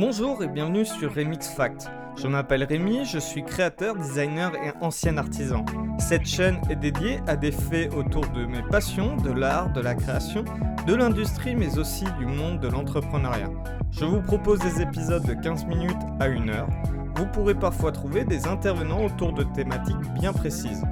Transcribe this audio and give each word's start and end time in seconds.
Bonjour 0.00 0.42
et 0.42 0.48
bienvenue 0.48 0.86
sur 0.86 1.14
Remix 1.14 1.46
Fact. 1.46 1.90
Je 2.16 2.26
m'appelle 2.26 2.64
Rémi, 2.64 3.04
je 3.04 3.18
suis 3.18 3.44
créateur, 3.44 3.96
designer 3.96 4.50
et 4.54 4.72
ancien 4.80 5.18
artisan. 5.18 5.62
Cette 5.98 6.24
chaîne 6.24 6.58
est 6.70 6.76
dédiée 6.76 7.20
à 7.26 7.36
des 7.36 7.52
faits 7.52 7.92
autour 7.92 8.26
de 8.28 8.46
mes 8.46 8.62
passions, 8.62 9.18
de 9.18 9.30
l'art, 9.30 9.70
de 9.74 9.82
la 9.82 9.94
création, 9.94 10.42
de 10.86 10.94
l'industrie 10.94 11.54
mais 11.54 11.76
aussi 11.76 12.06
du 12.18 12.24
monde 12.24 12.60
de 12.60 12.68
l'entrepreneuriat. 12.68 13.50
Je 13.90 14.06
vous 14.06 14.22
propose 14.22 14.60
des 14.60 14.80
épisodes 14.80 15.26
de 15.26 15.34
15 15.34 15.66
minutes 15.66 15.92
à 16.18 16.28
1 16.28 16.48
heure. 16.48 16.68
Vous 17.16 17.26
pourrez 17.26 17.54
parfois 17.54 17.92
trouver 17.92 18.24
des 18.24 18.46
intervenants 18.46 19.04
autour 19.04 19.34
de 19.34 19.42
thématiques 19.42 20.00
bien 20.18 20.32
précises. 20.32 20.82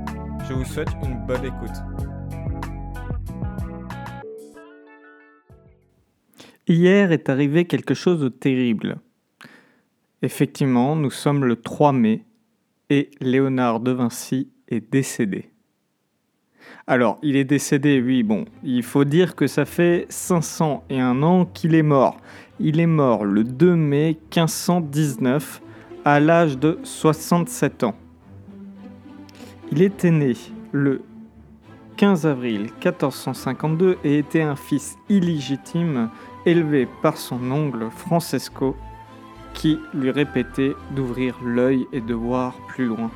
Je 0.47 0.53
vous 0.53 0.67
souhaite 0.67 0.93
une 1.03 1.17
bonne 1.27 1.47
écoute. 1.47 1.83
Hier 6.69 7.13
est 7.13 7.31
arrivé 7.31 7.65
quelque 7.65 7.95
chose 7.95 8.21
de 8.21 8.29
terrible. 8.29 8.99
Effectivement, 10.21 10.97
nous 10.97 11.11
sommes 11.11 11.47
le 11.47 11.57
3 11.57 11.93
mai 11.93 12.27
et 12.91 13.11
Léonard 13.21 13.81
de 13.81 13.93
Vinci 13.93 14.51
est 14.69 14.93
décédé. 14.93 15.51
Alors, 16.87 17.19
il 17.23 17.37
est 17.37 17.45
décédé, 17.45 18.03
oui, 18.03 18.23
bon, 18.23 18.45
il 18.63 18.83
faut 18.83 19.05
dire 19.05 19.35
que 19.35 19.47
ça 19.47 19.65
fait 19.65 20.05
501 20.11 21.23
ans 21.23 21.47
qu'il 21.47 21.75
est 21.75 21.83
mort. 21.83 22.19
Il 22.61 22.81
est 22.81 22.87
mort 22.87 23.25
le 23.25 23.45
2 23.45 23.75
mai 23.75 24.19
1519 24.37 25.63
à 26.05 26.21
l'âge 26.21 26.59
de 26.59 26.79
67 26.83 27.85
ans. 27.85 27.95
Il 29.73 29.81
était 29.81 30.11
né 30.11 30.35
le 30.73 31.01
15 31.97 32.27
avril 32.27 32.61
1452 32.85 33.97
et 34.05 34.19
était 34.19 34.43
un 34.43 34.55
fils 34.55 34.97
illégitime 35.09 36.11
élevé 36.49 36.89
par 37.03 37.19
son 37.19 37.51
oncle 37.51 37.89
Francesco, 37.95 38.75
qui 39.53 39.79
lui 39.93 40.11
répétait 40.11 40.75
d'ouvrir 40.93 41.37
l'œil 41.45 41.87
et 41.93 42.01
de 42.01 42.15
voir 42.15 42.55
plus 42.69 42.87
loin. 42.87 43.11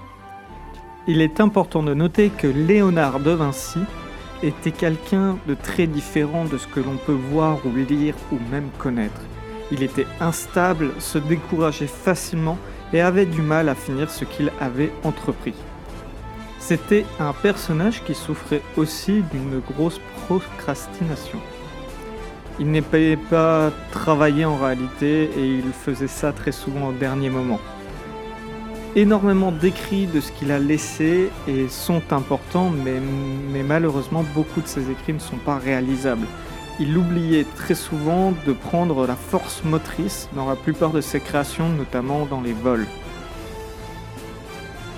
Il 1.07 1.21
est 1.21 1.41
important 1.41 1.83
de 1.83 1.95
noter 1.95 2.29
que 2.31 2.47
Léonard 2.47 3.21
de 3.21 3.31
Vinci 3.31 3.81
était 4.43 4.71
quelqu'un 4.71 5.39
de 5.47 5.55
très 5.55 5.87
différent 5.87 6.45
de 6.45 6.59
ce 6.59 6.67
que 6.67 6.81
l'on 6.81 6.97
peut 7.07 7.19
voir 7.31 7.59
ou 7.65 7.75
lire 7.75 8.15
ou 8.33 8.39
même 8.51 8.69
connaître. 8.79 9.21
Il 9.71 9.83
était 9.83 10.07
instable, 10.21 10.91
se 10.99 11.19
décourageait 11.19 11.87
facilement 11.87 12.59
et 12.93 13.01
avait 13.01 13.27
du 13.27 13.41
mal 13.41 13.69
à 13.69 13.75
finir 13.75 14.11
ce 14.11 14.25
qu'il 14.25 14.53
avait 14.61 14.93
entrepris. 15.05 15.55
C'était 16.59 17.07
un 17.19 17.33
personnage 17.33 18.05
qui 18.05 18.15
souffrait 18.15 18.63
aussi 18.77 19.23
d'une 19.33 19.61
grosse 19.61 20.01
procrastination. 20.27 21.39
Il 22.59 22.71
n'aimait 22.71 23.17
pas 23.17 23.71
travailler 23.93 24.45
en 24.45 24.57
réalité 24.57 25.31
et 25.37 25.47
il 25.47 25.73
faisait 25.73 26.07
ça 26.07 26.33
très 26.33 26.53
souvent 26.53 26.89
au 26.89 26.93
dernier 26.93 27.31
moment. 27.31 27.59
Énormément 28.95 29.53
d'écrits 29.53 30.07
de 30.07 30.21
ce 30.21 30.31
qu'il 30.33 30.53
a 30.53 30.59
laissé 30.59 31.31
et 31.49 31.69
sont 31.69 32.03
importants, 32.13 32.71
mais, 32.71 33.01
mais 33.53 33.63
malheureusement 33.63 34.23
beaucoup 34.35 34.61
de 34.61 34.67
ses 34.67 34.91
écrits 34.91 35.15
ne 35.15 35.19
sont 35.19 35.39
pas 35.39 35.57
réalisables. 35.57 36.27
Il 36.79 36.97
oubliait 36.97 37.47
très 37.57 37.75
souvent 37.75 38.35
de 38.47 38.53
prendre 38.53 39.07
la 39.07 39.17
force 39.17 39.65
motrice 39.65 40.29
dans 40.35 40.47
la 40.47 40.57
plupart 40.57 40.91
de 40.91 41.01
ses 41.01 41.21
créations, 41.21 41.71
notamment 41.71 42.27
dans 42.27 42.43
les 42.43 42.53
vols. 42.53 42.87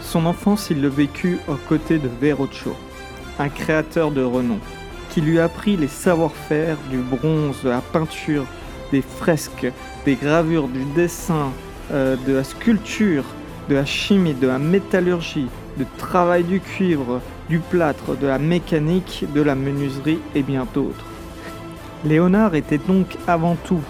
Son 0.02 0.27
enfance, 0.27 0.70
il 0.70 0.80
le 0.80 0.89
vécut 0.89 1.39
aux 1.46 1.58
côtés 1.68 1.98
de 1.98 2.08
Verrocchio, 2.20 2.77
un 3.39 3.48
créateur 3.48 4.11
de 4.11 4.22
renom 4.22 4.58
qui 5.15 5.20
lui 5.20 5.39
apprit 5.39 5.77
les 5.77 5.87
savoir-faire 5.87 6.77
du 6.91 6.98
bronze, 6.98 7.62
de 7.62 7.69
la 7.69 7.81
peinture, 7.81 8.47
des 8.91 9.01
fresques, 9.01 9.70
des 10.05 10.17
gravures, 10.17 10.67
du 10.67 10.84
dessin, 10.97 11.53
euh, 11.93 12.17
de 12.27 12.33
la 12.33 12.43
sculpture, 12.43 13.23
de 13.69 13.77
la 13.77 13.85
chimie, 13.85 14.35
de 14.35 14.48
la 14.48 14.58
métallurgie, 14.58 15.47
du 15.77 15.86
travail 15.98 16.42
du 16.42 16.58
cuivre, 16.58 17.20
du 17.48 17.61
plâtre, 17.61 18.17
de 18.17 18.27
la 18.27 18.41
mécanique, 18.41 19.24
de 19.33 19.41
la 19.41 19.55
menuiserie 19.55 20.19
et 20.35 20.42
bien 20.42 20.67
d'autres. 20.74 21.07
Léonard 22.05 22.57
était 22.57 22.79
donc 22.79 23.17
avant 23.29 23.55
tout 23.55 23.83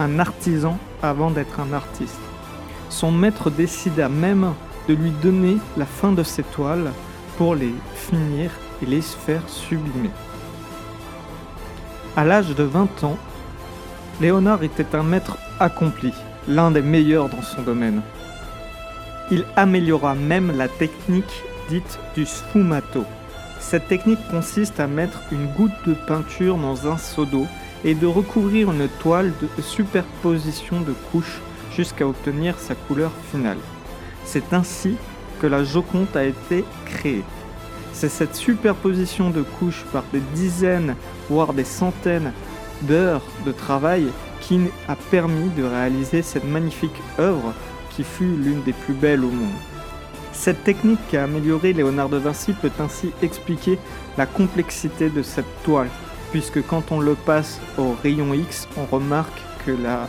un 0.00 0.18
artisan 0.18 0.78
avant 1.00 1.30
d'être 1.30 1.60
un 1.60 1.72
artiste. 1.72 2.18
Son 2.90 3.12
maître 3.12 3.50
décida 3.50 4.08
même 4.08 4.52
de 4.88 4.94
lui 4.94 5.10
donner 5.22 5.58
la 5.76 5.86
fin 5.86 6.10
de 6.10 6.24
ses 6.24 6.42
toiles 6.42 6.90
pour 7.38 7.54
les 7.54 7.72
finir 7.94 8.50
et 8.82 8.86
les 8.86 9.00
faire 9.00 9.48
sublimer. 9.48 10.10
À 12.18 12.24
l'âge 12.24 12.54
de 12.54 12.62
20 12.62 13.04
ans, 13.04 13.18
Léonard 14.22 14.62
était 14.62 14.94
un 14.94 15.02
maître 15.02 15.36
accompli, 15.60 16.14
l'un 16.48 16.70
des 16.70 16.80
meilleurs 16.80 17.28
dans 17.28 17.42
son 17.42 17.60
domaine. 17.60 18.00
Il 19.30 19.44
améliora 19.54 20.14
même 20.14 20.56
la 20.56 20.66
technique 20.66 21.42
dite 21.68 21.98
du 22.14 22.24
sfumato. 22.24 23.04
Cette 23.60 23.88
technique 23.88 24.26
consiste 24.30 24.80
à 24.80 24.86
mettre 24.86 25.20
une 25.30 25.46
goutte 25.48 25.76
de 25.86 25.92
peinture 25.92 26.56
dans 26.56 26.90
un 26.90 26.96
seau 26.96 27.26
d'eau 27.26 27.46
et 27.84 27.94
de 27.94 28.06
recouvrir 28.06 28.72
une 28.72 28.88
toile 28.88 29.34
de 29.42 29.60
superposition 29.60 30.80
de 30.80 30.94
couches 31.12 31.42
jusqu'à 31.76 32.08
obtenir 32.08 32.58
sa 32.58 32.74
couleur 32.74 33.12
finale. 33.30 33.58
C'est 34.24 34.54
ainsi 34.54 34.96
que 35.42 35.46
la 35.46 35.64
Joconde 35.64 36.16
a 36.16 36.24
été 36.24 36.64
créée. 36.86 37.24
C'est 37.98 38.10
cette 38.10 38.36
superposition 38.36 39.30
de 39.30 39.40
couches 39.40 39.86
par 39.90 40.04
des 40.12 40.20
dizaines, 40.34 40.96
voire 41.30 41.54
des 41.54 41.64
centaines 41.64 42.30
d'heures 42.82 43.22
de 43.46 43.52
travail 43.52 44.08
qui 44.42 44.60
a 44.86 44.96
permis 45.10 45.48
de 45.56 45.64
réaliser 45.64 46.20
cette 46.20 46.44
magnifique 46.44 47.00
œuvre 47.18 47.54
qui 47.88 48.04
fut 48.04 48.36
l'une 48.36 48.62
des 48.64 48.74
plus 48.74 48.92
belles 48.92 49.24
au 49.24 49.30
monde. 49.30 49.48
Cette 50.34 50.62
technique 50.62 50.98
qui 51.08 51.16
a 51.16 51.24
amélioré 51.24 51.72
Léonard 51.72 52.10
de 52.10 52.18
Vinci 52.18 52.52
peut 52.52 52.70
ainsi 52.80 53.12
expliquer 53.22 53.78
la 54.18 54.26
complexité 54.26 55.08
de 55.08 55.22
cette 55.22 55.62
toile, 55.64 55.88
puisque 56.32 56.62
quand 56.66 56.92
on 56.92 57.00
le 57.00 57.14
passe 57.14 57.62
au 57.78 57.96
rayon 58.02 58.34
X, 58.34 58.68
on 58.76 58.84
remarque 58.94 59.40
que 59.64 59.70
la 59.70 60.06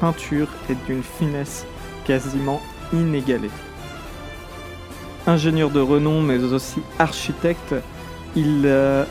peinture 0.00 0.48
est 0.68 0.84
d'une 0.88 1.04
finesse 1.04 1.64
quasiment 2.04 2.60
inégalée. 2.92 3.50
Ingénieur 5.26 5.70
de 5.70 5.80
renom 5.80 6.22
mais 6.22 6.42
aussi 6.42 6.80
architecte, 6.98 7.74
il 8.36 8.62
euh, 8.64 9.04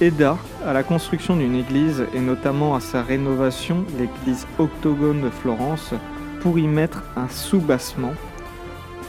aida 0.00 0.38
à 0.66 0.72
la 0.72 0.82
construction 0.82 1.36
d'une 1.36 1.54
église 1.54 2.06
et 2.14 2.20
notamment 2.20 2.74
à 2.74 2.80
sa 2.80 3.02
rénovation, 3.02 3.84
l'église 3.98 4.46
octogone 4.58 5.22
de 5.22 5.30
Florence, 5.30 5.92
pour 6.40 6.58
y 6.58 6.66
mettre 6.66 7.02
un 7.16 7.28
soubassement 7.28 8.14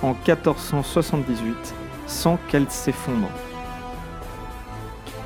en 0.02 0.10
1478 0.10 1.56
sans 2.08 2.38
qu'elle 2.50 2.70
s'effondre. 2.70 3.30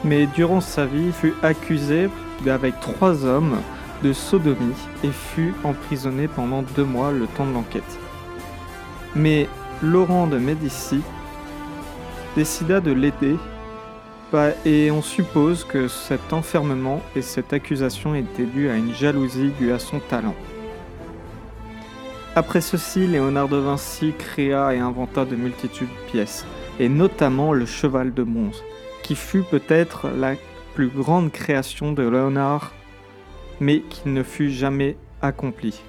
Mais 0.03 0.28
durant 0.28 0.62
sa 0.62 0.85
vie, 0.85 1.08
il 1.08 1.14
fut 1.14 1.34
accusé 1.41 2.09
avec 2.46 2.80
trois 2.80 3.25
hommes 3.25 3.58
de 4.03 4.14
sodomie 4.14 4.75
et 5.03 5.09
fut 5.09 5.56
emprisonné 5.64 6.28
pendant 6.28 6.62
deux 6.75 6.84
mois 6.84 7.12
le 7.12 7.25
temps 7.25 7.47
de 7.47 7.53
l'enquête. 7.53 8.00
Mais 9.16 9.50
Laurent 9.81 10.28
de 10.28 10.38
Médicis 10.38 11.02
décida 12.35 12.81
de 12.81 12.91
l'aider 12.91 13.38
et 14.66 14.91
on 14.91 15.01
suppose 15.01 15.63
que 15.63 15.88
cet 15.88 16.34
enfermement 16.34 17.01
et 17.16 17.22
cette 17.22 17.53
accusation 17.53 18.16
étaient 18.16 18.46
dus 18.46 18.69
à 18.69 18.75
une 18.75 18.94
jalousie 18.94 19.51
due 19.59 19.72
à 19.72 19.79
son 19.79 20.00
talent. 20.00 20.35
Après 22.35 22.59
ceci, 22.59 23.07
Léonard 23.07 23.47
de 23.47 23.57
Vinci 23.57 24.13
créa 24.18 24.73
et 24.73 24.79
inventa 24.79 25.23
de 25.23 25.38
multitudes 25.38 25.88
de 25.88 26.12
pièces, 26.12 26.46
et 26.79 26.90
notamment 26.90 27.53
le 27.53 27.66
cheval 27.66 28.13
de 28.13 28.23
bronze, 28.23 28.62
qui 29.03 29.16
fut 29.16 29.44
peut-être 29.44 30.09
la 30.09 30.34
plus 30.73 30.90
grande 30.90 31.31
création 31.31 31.94
de 31.94 32.03
Léonard, 32.03 32.73
mais 33.61 33.79
qui 33.90 34.09
ne 34.09 34.23
fut 34.23 34.49
jamais 34.49 34.97
accomplie. 35.22 35.81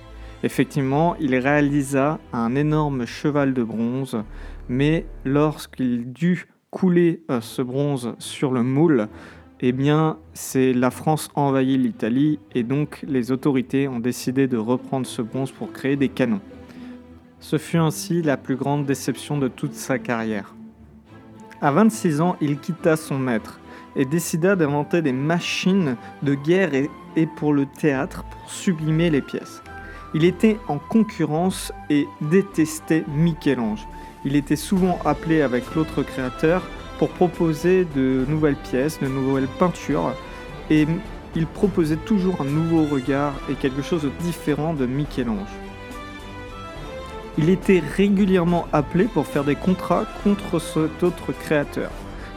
Effectivement, 0.45 1.17
il 1.19 1.35
réalisa 1.35 2.21
un 2.33 2.55
énorme 2.55 3.07
cheval 3.07 3.55
de 3.55 3.65
bronze, 3.65 4.23
mais 4.69 5.07
lorsqu'il 5.25 6.13
dut 6.13 6.49
couler 6.71 7.23
euh, 7.31 7.41
ce 7.41 7.63
bronze 7.63 8.15
sur 8.19 8.53
le 8.53 8.63
moule, 8.63 9.09
eh 9.61 9.73
bien, 9.73 10.19
c'est 10.35 10.73
la 10.75 10.91
France 10.91 11.31
envahit 11.35 11.81
l'Italie 11.81 12.39
et 12.55 12.63
donc 12.63 13.03
les 13.07 13.33
autorités 13.33 13.89
ont 13.89 14.01
décidé 14.01 14.49
de 14.49 14.59
reprendre 14.59 15.07
ce 15.07 15.23
bronze 15.23 15.51
pour 15.51 15.73
créer 15.73 15.97
des 15.97 16.11
canons. 16.11 16.43
Ce 17.41 17.57
fut 17.57 17.79
ainsi 17.79 18.23
la 18.23 18.37
plus 18.37 18.57
grande 18.57 18.85
déception 18.85 19.39
de 19.39 19.49
toute 19.49 19.73
sa 19.73 19.99
carrière. 19.99 20.55
À 21.63 21.71
26 21.71 22.21
ans, 22.21 22.37
il 22.43 22.59
quitta 22.59 22.97
son 22.97 23.19
maître 23.19 23.61
et 23.95 24.05
décida 24.05 24.57
d'inventer 24.57 25.01
des 25.01 25.13
machines 25.13 25.97
de 26.23 26.35
guerre 26.35 26.75
et, 26.75 26.91
et 27.17 27.27
pour 27.27 27.55
le 27.55 27.65
théâtre 27.65 28.25
pour 28.25 28.51
sublimer 28.51 29.09
les 29.09 29.23
pièces. 29.23 29.63
Il 30.13 30.25
était 30.25 30.59
en 30.69 30.79
concurrence 30.79 31.73
et 31.89 32.07
détestait 32.21 33.05
Michel-Ange. 33.09 33.87
Il 34.27 34.35
était 34.35 34.57
souvent 34.57 34.99
appelé 35.05 35.41
avec 35.41 35.77
l'autre 35.77 36.03
créateur 36.03 36.63
pour 36.99 37.11
proposer 37.11 37.87
de 37.95 38.25
nouvelles 38.27 38.57
pièces, 38.57 38.99
de 39.01 39.07
nouvelles 39.07 39.47
peintures, 39.47 40.13
et 40.69 40.85
il 41.37 41.47
proposait 41.47 41.95
toujours 41.95 42.41
un 42.41 42.45
nouveau 42.45 42.87
regard 42.93 43.35
et 43.49 43.55
quelque 43.55 43.83
chose 43.83 44.03
de 44.03 44.11
différent 44.25 44.75
de 44.75 44.85
Michel-Ange. 44.85 45.55
Il 47.39 47.51
était 47.51 47.81
régulièrement 47.97 48.67
appelé 48.73 49.05
pour 49.05 49.27
faire 49.27 49.45
des 49.45 49.55
contrats 49.55 50.07
contre 50.25 50.59
cet 50.59 51.05
autre 51.05 51.33
créateur, 51.33 51.93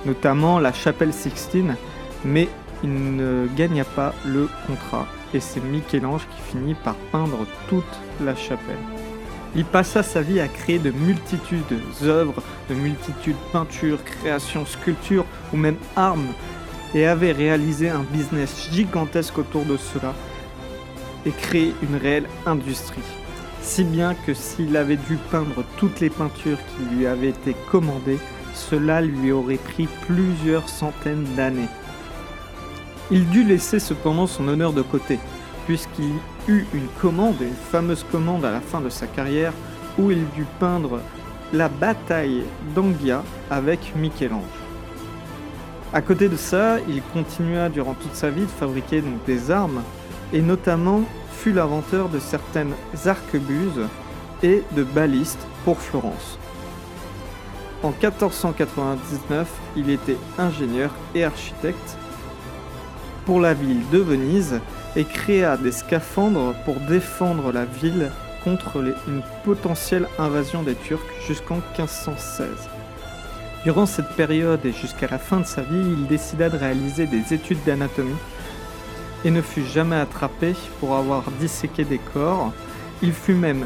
notamment 0.06 0.60
la 0.60 0.74
chapelle 0.74 1.12
Sixtine, 1.12 1.76
mais 2.24 2.50
il 2.84 3.16
ne 3.16 3.48
gagna 3.58 3.84
pas 3.84 4.14
le 4.28 4.48
contrat 4.68 5.08
et 5.34 5.40
c'est 5.40 5.64
Michel-Ange 5.64 6.28
qui 6.36 6.52
finit 6.52 6.76
par 6.76 6.96
peindre 7.12 7.48
toute 7.68 7.84
la 8.22 8.36
chapelle. 8.36 9.09
Il 9.56 9.66
passa 9.66 10.04
sa 10.04 10.22
vie 10.22 10.40
à 10.40 10.48
créer 10.48 10.80
de 10.80 10.92
multitudes 10.92 11.80
d'œuvres, 12.02 12.42
de 12.70 12.76
multitudes 12.76 13.36
peintures, 13.52 14.04
créations, 14.04 14.66
sculptures 14.66 15.26
ou 15.52 15.58
même 15.58 15.78
armes 15.96 16.34
et 16.94 17.08
avait 17.08 17.32
réalisé 17.32 17.90
un 17.90 18.04
business 18.12 18.70
gigantesque 18.72 19.38
autour 19.38 19.66
de 19.66 19.78
cela 19.78 20.14
et 21.26 21.32
créé 21.32 21.74
une 21.82 21.96
réelle 21.96 22.28
industrie. 22.46 23.02
Si 23.62 23.84
bien 23.84 24.16
que 24.26 24.34
s'il 24.34 24.78
avait 24.78 24.96
dû 24.96 25.18
peindre 25.32 25.64
toutes 25.78 26.00
les 26.00 26.10
peintures 26.10 26.58
qui 26.58 26.96
lui 26.96 27.08
avaient 27.08 27.30
été 27.30 27.56
commandées, 27.70 28.20
cela 28.54 29.02
lui 29.02 29.32
aurait 29.32 29.58
pris 29.58 29.88
plusieurs 30.08 30.70
centaines 30.70 31.26
d'années. 31.36 31.68
Il 33.12 33.28
dut 33.30 33.44
laisser 33.44 33.80
cependant 33.80 34.28
son 34.28 34.48
honneur 34.48 34.74
de 34.74 34.82
côté, 34.82 35.20
puisqu'il 35.70 36.16
eut 36.48 36.66
une 36.74 36.88
commande, 37.00 37.40
une 37.42 37.54
fameuse 37.54 38.04
commande 38.12 38.44
à 38.44 38.50
la 38.50 38.60
fin 38.60 38.82
de 38.82 38.90
sa 38.90 39.06
carrière, 39.06 39.54
où 40.00 40.10
il 40.10 40.28
dut 40.32 40.48
peindre 40.60 41.00
la 41.54 41.70
bataille 41.70 42.44
d'Anghia 42.74 43.22
avec 43.52 43.94
Michel-Ange. 43.96 44.42
À 45.94 46.02
côté 46.02 46.28
de 46.28 46.38
ça, 46.38 46.80
il 46.88 47.04
continua 47.14 47.70
durant 47.70 47.94
toute 47.94 48.16
sa 48.16 48.32
vie 48.32 48.42
de 48.42 48.48
fabriquer 48.48 49.04
des 49.28 49.52
armes, 49.52 49.84
et 50.34 50.42
notamment 50.42 51.04
fut 51.34 51.54
l'inventeur 51.54 52.10
de 52.10 52.18
certaines 52.18 52.74
arquebuses 53.06 53.86
et 54.42 54.64
de 54.76 54.84
balistes 54.84 55.46
pour 55.66 55.78
Florence. 55.78 56.40
En 57.84 57.90
1499, 57.90 59.48
il 59.76 59.92
était 59.92 60.18
ingénieur 60.40 60.90
et 61.14 61.26
architecte 61.26 61.96
pour 63.28 63.40
la 63.40 63.54
ville 63.54 63.88
de 63.92 64.00
Venise 64.00 64.60
et 64.96 65.06
créa 65.06 65.58
des 65.58 65.72
scaphandres 65.72 66.54
pour 66.66 66.76
défendre 66.82 67.52
la 67.52 67.66
ville 67.66 68.12
contre 68.44 68.78
une 69.08 69.22
potentielle 69.44 70.08
invasion 70.18 70.64
des 70.64 70.76
Turcs 70.76 71.02
jusqu'en 71.28 71.62
1516. 71.78 72.48
Durant 73.64 73.86
cette 73.86 74.10
période 74.16 74.66
et 74.66 74.72
jusqu'à 74.72 75.08
la 75.08 75.18
fin 75.18 75.42
de 75.42 75.46
sa 75.46 75.62
vie, 75.62 75.84
il 75.98 76.08
décida 76.08 76.50
de 76.50 76.58
réaliser 76.58 77.08
des 77.08 77.34
études 77.34 77.64
d'anatomie 77.66 78.16
et 79.26 79.32
ne 79.32 79.42
fut 79.42 79.66
jamais 79.66 79.98
attrapé 79.98 80.56
pour 80.80 80.96
avoir 80.96 81.30
disséqué 81.40 81.84
des 81.84 82.00
corps. 82.14 82.54
Il 83.02 83.12
fut 83.12 83.34
même 83.34 83.66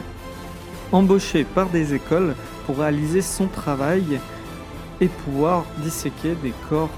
embauché 0.91 1.43
par 1.43 1.69
des 1.69 1.93
écoles 1.93 2.35
pour 2.65 2.79
réaliser 2.79 3.21
son 3.21 3.47
travail 3.47 4.19
et 4.99 5.07
pouvoir 5.07 5.65
disséquer 5.77 6.35
des 6.41 6.53
corps 6.69 6.89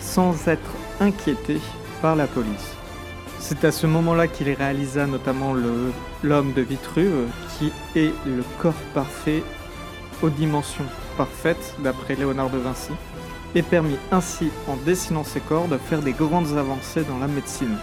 sans 0.00 0.48
être 0.48 0.70
inquiété 1.00 1.60
par 2.02 2.16
la 2.16 2.26
police. 2.26 2.74
C'est 3.40 3.64
à 3.64 3.72
ce 3.72 3.86
moment-là 3.86 4.26
qu'il 4.26 4.50
réalisa 4.50 5.06
notamment 5.06 5.54
l'homme 6.22 6.52
de 6.52 6.62
Vitruve, 6.62 7.26
qui 7.56 7.72
est 7.96 8.12
le 8.26 8.42
corps 8.60 8.72
parfait 8.94 9.42
aux 10.22 10.30
dimensions 10.30 10.84
parfaites 11.16 11.74
d'après 11.80 12.14
Léonard 12.14 12.50
de 12.50 12.58
Vinci, 12.58 12.92
et 13.54 13.62
permit 13.62 13.98
ainsi, 14.12 14.50
en 14.66 14.76
dessinant 14.76 15.24
ses 15.24 15.40
corps, 15.40 15.68
de 15.68 15.78
faire 15.78 16.00
des 16.00 16.12
grandes 16.12 16.56
avancées 16.56 17.04
dans 17.04 17.18
la 17.18 17.28
médecine. 17.28 17.76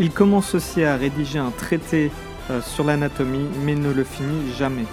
Il 0.00 0.10
commence 0.10 0.54
aussi 0.54 0.84
à 0.84 0.96
rédiger 0.96 1.38
un 1.38 1.50
traité 1.50 2.10
euh, 2.50 2.60
sur 2.62 2.84
l'anatomie, 2.84 3.46
mais 3.64 3.74
ne 3.74 3.92
le 3.92 4.04
finit 4.04 4.52
jamais. 4.56 4.86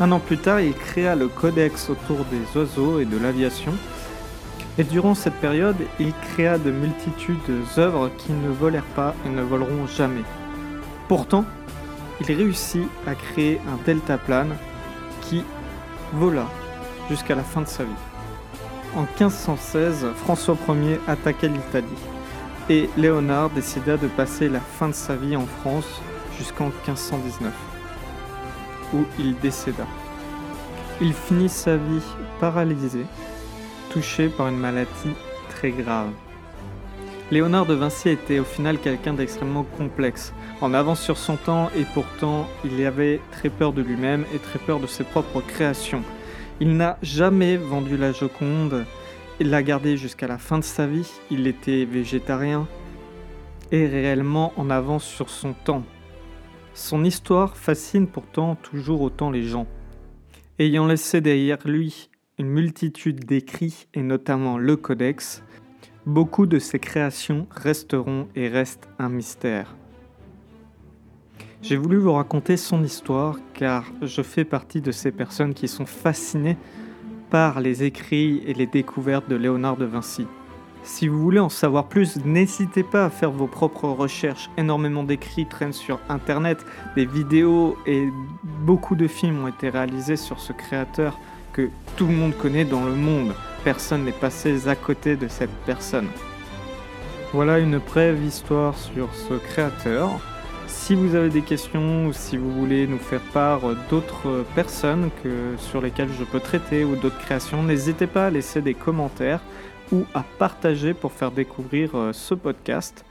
Un 0.00 0.10
an 0.10 0.18
plus 0.18 0.38
tard, 0.38 0.60
il 0.60 0.74
créa 0.74 1.14
le 1.14 1.28
codex 1.28 1.88
autour 1.88 2.24
des 2.26 2.58
oiseaux 2.58 2.98
et 2.98 3.04
de 3.04 3.18
l'aviation, 3.18 3.72
et 4.78 4.84
durant 4.84 5.14
cette 5.14 5.34
période, 5.34 5.76
il 6.00 6.12
créa 6.32 6.56
de 6.56 6.70
multitudes 6.70 7.38
d'œuvres 7.76 8.10
qui 8.18 8.32
ne 8.32 8.48
volèrent 8.48 8.94
pas 8.96 9.14
et 9.26 9.28
ne 9.28 9.42
voleront 9.42 9.86
jamais. 9.86 10.24
Pourtant, 11.08 11.44
il 12.20 12.26
réussit 12.34 12.86
à 13.06 13.14
créer 13.14 13.60
un 13.68 13.84
deltaplane 13.84 14.56
qui 15.20 15.44
vola 16.14 16.46
jusqu'à 17.10 17.34
la 17.34 17.42
fin 17.42 17.60
de 17.60 17.66
sa 17.66 17.84
vie. 17.84 17.90
En 18.96 19.02
1516, 19.02 20.06
François 20.16 20.56
Ier 20.68 21.00
attaqua 21.06 21.48
l'Italie 21.48 21.86
et 22.70 22.88
Léonard 22.96 23.50
décida 23.50 23.96
de 23.96 24.06
passer 24.06 24.48
la 24.48 24.60
fin 24.60 24.88
de 24.88 24.94
sa 24.94 25.16
vie 25.16 25.36
en 25.36 25.46
France 25.46 26.00
jusqu'en 26.38 26.66
1519, 26.86 27.52
où 28.94 29.04
il 29.18 29.38
décéda. 29.40 29.86
Il 31.00 31.12
finit 31.12 31.48
sa 31.48 31.76
vie 31.76 32.02
paralysé 32.40 33.04
touché 33.92 34.28
par 34.28 34.48
une 34.48 34.58
maladie 34.58 35.14
très 35.50 35.70
grave. 35.70 36.10
Léonard 37.30 37.66
de 37.66 37.74
Vinci 37.74 38.10
était 38.10 38.38
au 38.38 38.44
final 38.44 38.78
quelqu'un 38.78 39.14
d'extrêmement 39.14 39.64
complexe, 39.64 40.32
en 40.60 40.74
avance 40.74 41.00
sur 41.00 41.16
son 41.18 41.36
temps 41.36 41.70
et 41.76 41.84
pourtant 41.94 42.48
il 42.64 42.84
avait 42.84 43.20
très 43.30 43.48
peur 43.48 43.72
de 43.72 43.82
lui-même 43.82 44.24
et 44.34 44.38
très 44.38 44.58
peur 44.58 44.80
de 44.80 44.86
ses 44.86 45.04
propres 45.04 45.40
créations. 45.40 46.02
Il 46.60 46.76
n'a 46.76 46.98
jamais 47.02 47.56
vendu 47.56 47.96
la 47.96 48.12
Joconde, 48.12 48.84
il 49.40 49.50
l'a 49.50 49.62
gardée 49.62 49.96
jusqu'à 49.96 50.26
la 50.26 50.38
fin 50.38 50.58
de 50.58 50.64
sa 50.64 50.86
vie, 50.86 51.10
il 51.30 51.46
était 51.46 51.84
végétarien 51.84 52.66
et 53.72 53.86
réellement 53.86 54.52
en 54.56 54.70
avance 54.70 55.04
sur 55.04 55.30
son 55.30 55.52
temps. 55.52 55.84
Son 56.74 57.04
histoire 57.04 57.56
fascine 57.56 58.06
pourtant 58.06 58.56
toujours 58.56 59.02
autant 59.02 59.30
les 59.30 59.42
gens. 59.42 59.66
Ayant 60.58 60.86
laissé 60.86 61.20
derrière 61.20 61.58
lui 61.64 62.10
une 62.38 62.48
multitude 62.48 63.24
d'écrits 63.24 63.86
et 63.94 64.02
notamment 64.02 64.58
le 64.58 64.76
codex, 64.76 65.42
beaucoup 66.06 66.46
de 66.46 66.58
ses 66.58 66.78
créations 66.78 67.46
resteront 67.50 68.28
et 68.34 68.48
restent 68.48 68.88
un 68.98 69.08
mystère. 69.08 69.76
J'ai 71.60 71.76
voulu 71.76 71.98
vous 71.98 72.12
raconter 72.12 72.56
son 72.56 72.82
histoire 72.82 73.38
car 73.54 73.84
je 74.02 74.22
fais 74.22 74.44
partie 74.44 74.80
de 74.80 74.90
ces 74.90 75.12
personnes 75.12 75.54
qui 75.54 75.68
sont 75.68 75.86
fascinées 75.86 76.56
par 77.30 77.60
les 77.60 77.84
écrits 77.84 78.42
et 78.46 78.54
les 78.54 78.66
découvertes 78.66 79.28
de 79.28 79.36
Léonard 79.36 79.76
de 79.76 79.84
Vinci. 79.84 80.26
Si 80.82 81.06
vous 81.06 81.20
voulez 81.20 81.38
en 81.38 81.48
savoir 81.48 81.88
plus, 81.88 82.16
n'hésitez 82.24 82.82
pas 82.82 83.04
à 83.04 83.10
faire 83.10 83.30
vos 83.30 83.46
propres 83.46 83.88
recherches. 83.88 84.50
Énormément 84.56 85.04
d'écrits 85.04 85.46
traînent 85.46 85.72
sur 85.72 86.00
Internet, 86.08 86.66
des 86.96 87.06
vidéos 87.06 87.76
et 87.86 88.08
beaucoup 88.42 88.96
de 88.96 89.06
films 89.06 89.44
ont 89.44 89.48
été 89.48 89.68
réalisés 89.68 90.16
sur 90.16 90.40
ce 90.40 90.52
créateur 90.52 91.20
que 91.52 91.68
tout 91.96 92.06
le 92.06 92.14
monde 92.14 92.36
connaît 92.36 92.64
dans 92.64 92.84
le 92.84 92.94
monde. 92.94 93.32
Personne 93.64 94.04
n'est 94.04 94.12
passé 94.12 94.68
à 94.68 94.74
côté 94.74 95.16
de 95.16 95.28
cette 95.28 95.54
personne. 95.66 96.08
Voilà 97.32 97.58
une 97.58 97.78
brève 97.78 98.22
histoire 98.22 98.76
sur 98.76 99.14
ce 99.14 99.34
créateur. 99.34 100.20
Si 100.66 100.94
vous 100.94 101.14
avez 101.14 101.28
des 101.28 101.42
questions 101.42 102.06
ou 102.06 102.12
si 102.12 102.36
vous 102.36 102.52
voulez 102.52 102.86
nous 102.86 102.98
faire 102.98 103.20
part 103.32 103.60
d'autres 103.88 104.44
personnes 104.54 105.10
que, 105.22 105.54
sur 105.58 105.80
lesquelles 105.80 106.12
je 106.18 106.24
peux 106.24 106.40
traiter 106.40 106.84
ou 106.84 106.96
d'autres 106.96 107.18
créations, 107.18 107.62
n'hésitez 107.62 108.06
pas 108.06 108.26
à 108.26 108.30
laisser 108.30 108.62
des 108.62 108.74
commentaires 108.74 109.40
ou 109.92 110.04
à 110.14 110.24
partager 110.38 110.94
pour 110.94 111.12
faire 111.12 111.30
découvrir 111.30 111.94
euh, 111.94 112.12
ce 112.12 112.34
podcast. 112.34 113.04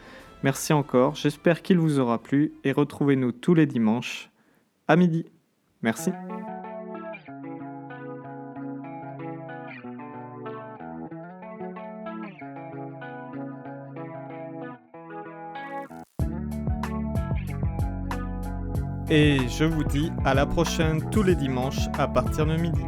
Merci 0.44 0.74
encore, 0.74 1.16
j'espère 1.16 1.62
qu'il 1.62 1.78
vous 1.78 2.00
aura 2.00 2.18
plu 2.18 2.54
et 2.64 2.72
retrouvez-nous 2.72 3.32
tous 3.32 3.54
les 3.54 3.68
dimanches 3.68 4.32
à 4.88 4.96
midi. 4.96 5.26
Merci. 5.84 6.12
Et 19.14 19.40
je 19.50 19.66
vous 19.66 19.84
dis 19.84 20.10
à 20.24 20.34
la 20.34 20.46
prochaine 20.46 21.10
tous 21.10 21.22
les 21.22 21.36
dimanches 21.36 21.90
à 22.00 22.08
partir 22.08 22.46
de 22.46 22.56
midi. 22.56 22.80